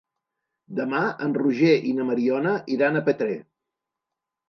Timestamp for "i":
1.91-1.95